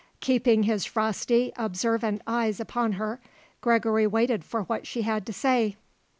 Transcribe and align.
Keeping 0.19 0.63
his 0.63 0.83
frosty, 0.83 1.51
observant 1.57 2.23
eyes 2.25 2.59
upon 2.59 2.93
her, 2.93 3.19
Gregory 3.61 4.07
waited 4.07 4.43
for 4.43 4.63
what 4.63 4.87
she 4.87 5.03
had 5.03 5.27
to 5.27 5.31
say. 5.33 5.77